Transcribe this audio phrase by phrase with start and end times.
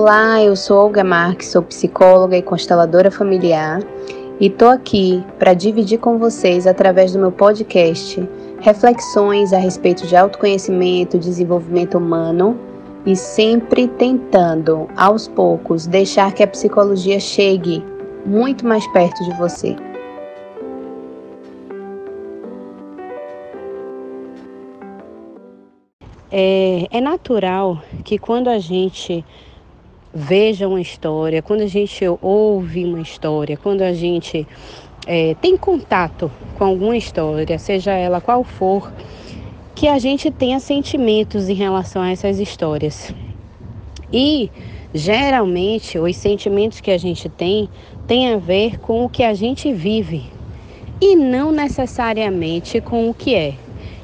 [0.00, 3.80] Olá, eu sou Olga Marques, sou psicóloga e consteladora familiar
[4.38, 8.22] e tô aqui para dividir com vocês através do meu podcast
[8.60, 12.56] reflexões a respeito de autoconhecimento, desenvolvimento humano
[13.04, 17.84] e sempre tentando, aos poucos, deixar que a psicologia chegue
[18.24, 19.74] muito mais perto de você.
[26.30, 29.24] É, é natural que quando a gente
[30.12, 34.46] veja uma história, quando a gente ouve uma história, quando a gente
[35.06, 38.92] é, tem contato com alguma história, seja ela qual for,
[39.74, 43.14] que a gente tenha sentimentos em relação a essas histórias.
[44.12, 44.50] E
[44.92, 47.68] geralmente os sentimentos que a gente tem
[48.06, 50.24] têm a ver com o que a gente vive
[51.00, 53.54] e não necessariamente com o que é.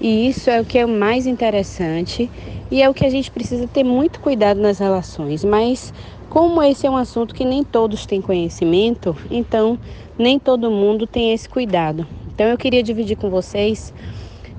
[0.00, 2.30] E isso é o que é mais interessante
[2.70, 5.44] e é o que a gente precisa ter muito cuidado nas relações.
[5.44, 5.92] Mas,
[6.28, 9.78] como esse é um assunto que nem todos têm conhecimento, então
[10.18, 12.06] nem todo mundo tem esse cuidado.
[12.32, 13.92] Então, eu queria dividir com vocês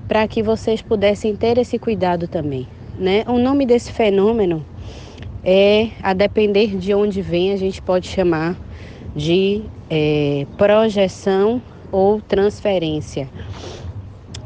[0.08, 2.68] para que vocês pudessem ter esse cuidado também.
[3.00, 3.24] Né?
[3.28, 4.66] O nome desse fenômeno
[5.44, 8.56] é, a depender de onde vem, a gente pode chamar
[9.16, 13.30] de é, projeção ou transferência.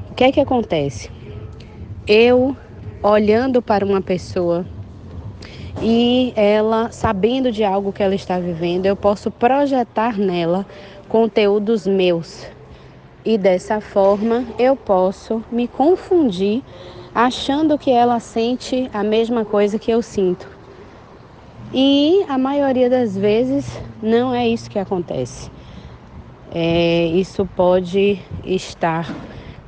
[0.10, 1.10] O que é que acontece?
[2.08, 2.56] Eu
[3.06, 4.66] olhando para uma pessoa
[5.80, 10.66] e ela sabendo de algo que ela está vivendo, eu posso projetar nela
[11.08, 12.48] conteúdos meus.
[13.24, 16.64] E dessa forma eu posso me confundir
[17.14, 20.48] achando que ela sente a mesma coisa que eu sinto.
[21.72, 25.52] E a maioria das vezes não é isso que acontece.
[26.52, 29.14] É, isso pode estar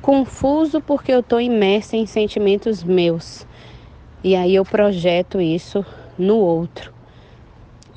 [0.08, 3.46] confuso porque eu estou imersa em sentimentos meus.
[4.24, 5.84] E aí eu projeto isso
[6.18, 6.94] no outro.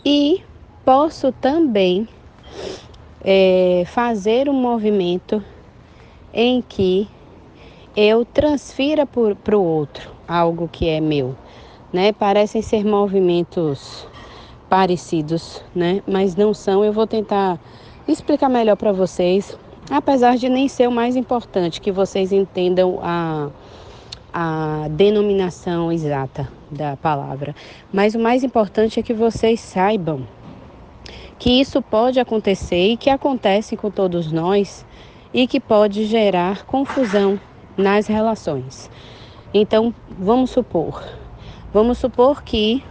[0.03, 0.43] E
[0.83, 2.05] posso também
[3.23, 5.41] é, fazer um movimento
[6.33, 7.07] em que
[7.95, 11.33] eu transfira para o outro algo que é meu.
[11.93, 12.11] Né?
[12.11, 14.05] Parecem ser movimentos
[14.69, 16.03] parecidos, né?
[16.05, 16.83] mas não são.
[16.83, 17.57] Eu vou tentar
[18.05, 19.57] explicar melhor para vocês
[19.91, 23.49] apesar de nem ser o mais importante, que vocês entendam a,
[24.33, 27.53] a denominação exata da palavra.
[27.91, 30.25] Mas o mais importante é que vocês saibam
[31.37, 34.85] que isso pode acontecer e que acontece com todos nós
[35.33, 37.37] e que pode gerar confusão
[37.75, 38.89] nas relações.
[39.53, 41.03] Então, vamos supor,
[41.73, 42.81] vamos supor que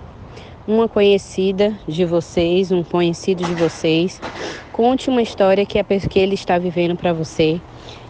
[0.67, 4.21] uma conhecida de vocês, um conhecido de vocês,
[4.73, 7.61] conte uma história que, a, que ele está vivendo para você.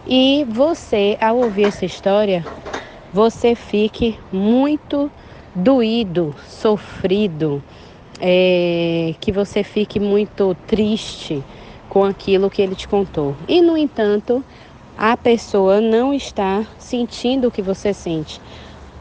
[0.07, 2.45] E você, ao ouvir essa história,
[3.13, 5.11] você fique muito
[5.53, 7.61] doído, sofrido,
[8.19, 11.43] é, que você fique muito triste
[11.89, 13.35] com aquilo que ele te contou.
[13.47, 14.43] E, no entanto,
[14.97, 18.39] a pessoa não está sentindo o que você sente.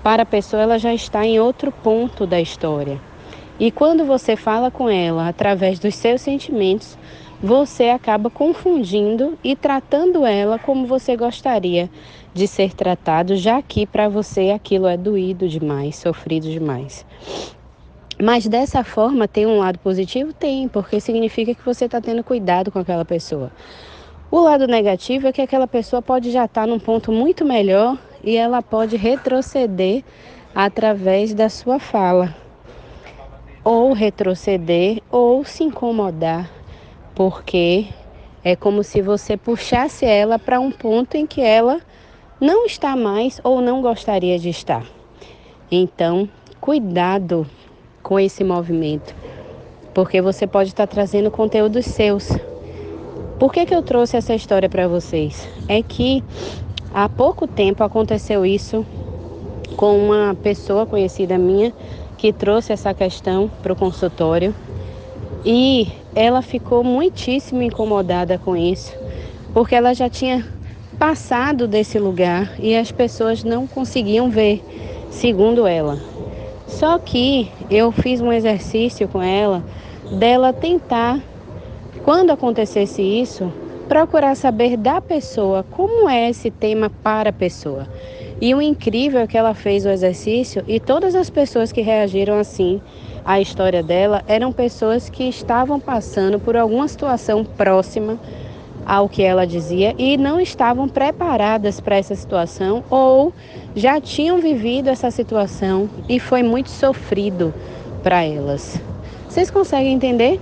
[0.03, 3.09] Para a pessoa, ela já está em outro ponto da história.
[3.60, 6.97] E quando você fala com ela através dos seus sentimentos,
[7.43, 11.91] você acaba confundindo e tratando ela como você gostaria
[12.32, 17.04] de ser tratado, já que para você aquilo é doído demais, sofrido demais.
[18.19, 20.32] Mas dessa forma tem um lado positivo?
[20.32, 23.53] Tem, porque significa que você está tendo cuidado com aquela pessoa.
[24.31, 27.98] O lado negativo é que aquela pessoa pode já estar tá num ponto muito melhor
[28.25, 30.03] e ela pode retroceder
[30.54, 32.34] através da sua fala.
[33.62, 36.60] Ou retroceder ou se incomodar
[37.21, 37.87] porque
[38.43, 41.81] é como se você puxasse ela para um ponto em que ela
[42.41, 44.87] não está mais ou não gostaria de estar.
[45.71, 46.26] Então,
[46.59, 47.47] cuidado
[48.03, 49.15] com esse movimento,
[49.92, 52.28] porque você pode estar trazendo conteúdos seus.
[53.38, 55.47] Por que, que eu trouxe essa história para vocês?
[55.68, 56.24] É que
[56.95, 58.86] há pouco tempo aconteceu isso
[59.77, 61.72] com uma pessoa conhecida minha
[62.21, 64.55] que trouxe essa questão para o consultório
[65.43, 68.95] e ela ficou muitíssimo incomodada com isso,
[69.55, 70.47] porque ela já tinha
[70.99, 74.63] passado desse lugar e as pessoas não conseguiam ver,
[75.11, 75.99] segundo ela.
[76.67, 79.65] Só que eu fiz um exercício com ela
[80.13, 81.19] dela tentar,
[82.05, 83.51] quando acontecesse isso,
[83.89, 87.89] procurar saber da pessoa como é esse tema para a pessoa.
[88.41, 92.39] E o incrível é que ela fez o exercício e todas as pessoas que reagiram
[92.39, 92.81] assim
[93.22, 98.19] a história dela eram pessoas que estavam passando por alguma situação próxima
[98.87, 103.33] ao que ela dizia e não estavam preparadas para essa situação ou
[103.77, 107.53] já tinham vivido essa situação e foi muito sofrido
[108.03, 108.81] para elas.
[109.28, 110.41] Vocês conseguem entender?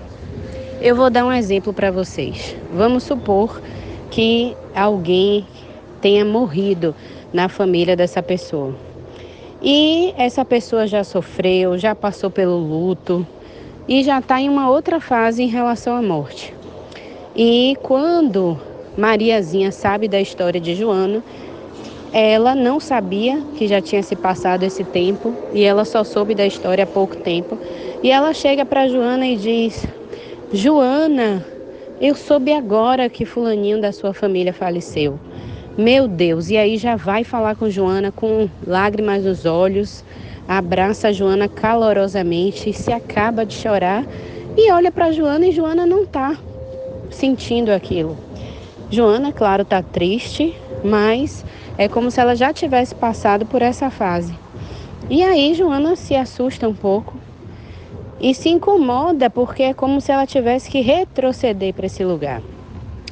[0.80, 2.56] Eu vou dar um exemplo para vocês.
[2.72, 3.60] Vamos supor
[4.08, 5.44] que alguém
[6.00, 6.94] tenha morrido
[7.32, 8.74] na família dessa pessoa.
[9.62, 13.26] E essa pessoa já sofreu, já passou pelo luto
[13.88, 16.54] e já está em uma outra fase em relação à morte.
[17.34, 18.58] E quando
[18.96, 21.22] Mariazinha sabe da história de Joana,
[22.12, 26.46] ela não sabia que já tinha se passado esse tempo e ela só soube da
[26.46, 27.58] história há pouco tempo.
[28.02, 29.86] E ela chega para Joana e diz:
[30.52, 31.44] Joana,
[32.00, 35.18] eu soube agora que fulaninho da sua família faleceu.
[35.78, 40.04] Meu Deus, e aí já vai falar com Joana com lágrimas nos olhos,
[40.48, 44.04] abraça a Joana calorosamente, se acaba de chorar
[44.56, 46.36] e olha para Joana e Joana não tá
[47.12, 48.16] sentindo aquilo.
[48.90, 50.52] Joana, claro, tá triste,
[50.82, 51.44] mas
[51.78, 54.34] é como se ela já tivesse passado por essa fase.
[55.08, 57.14] E aí Joana se assusta um pouco
[58.20, 62.42] e se incomoda porque é como se ela tivesse que retroceder para esse lugar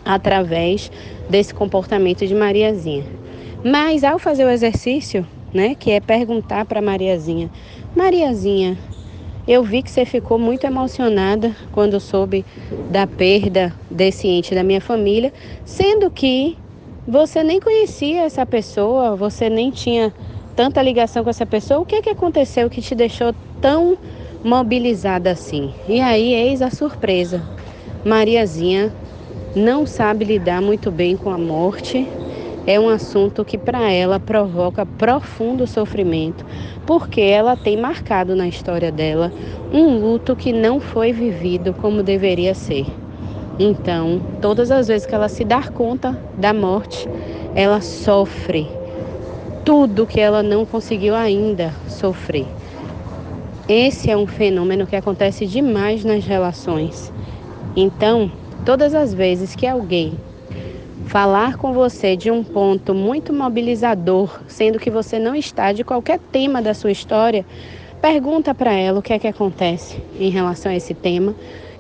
[0.07, 0.91] através
[1.29, 3.05] desse comportamento de Mariazinha.
[3.65, 7.51] Mas ao fazer o exercício, né, que é perguntar para Mariazinha:
[7.95, 8.79] Mariazinha,
[9.49, 12.45] eu vi que você ficou muito emocionada quando soube
[12.91, 15.33] da perda desse ente da minha família,
[15.65, 16.57] sendo que
[17.07, 20.13] você nem conhecia essa pessoa, você nem tinha
[20.55, 21.81] tanta ligação com essa pessoa.
[21.81, 23.97] O que, que aconteceu que te deixou tão
[24.43, 25.73] mobilizada assim?
[25.89, 27.43] E aí, eis a surpresa.
[28.05, 28.93] Mariazinha
[29.57, 32.07] não sabe lidar muito bem com a morte.
[32.67, 36.45] É um assunto que para ela provoca profundo sofrimento,
[36.85, 39.33] porque ela tem marcado na história dela
[39.73, 42.85] um luto que não foi vivido como deveria ser.
[43.59, 47.09] Então, todas as vezes que ela se dá conta da morte,
[47.55, 48.69] ela sofre
[49.65, 52.47] tudo que ela não conseguiu ainda sofrer.
[53.67, 57.11] Esse é um fenômeno que acontece demais nas relações.
[57.75, 58.31] Então,
[58.67, 60.15] Todas as vezes que alguém
[61.07, 66.19] falar com você de um ponto muito mobilizador, sendo que você não está de qualquer
[66.33, 67.47] tema da sua história,
[68.03, 71.33] pergunta para ela o que é que acontece em relação a esse tema,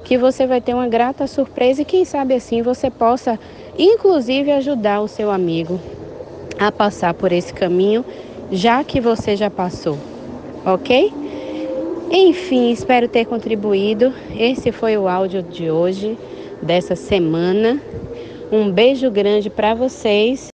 [0.05, 3.37] que você vai ter uma grata surpresa e quem sabe assim você possa
[3.77, 5.81] inclusive ajudar o seu amigo
[6.56, 8.05] a passar por esse caminho,
[8.53, 9.99] já que você já passou.
[10.65, 11.12] OK?
[12.12, 14.15] Enfim, espero ter contribuído.
[14.38, 16.17] Esse foi o áudio de hoje
[16.62, 17.81] dessa semana.
[18.50, 20.49] Um beijo grande para vocês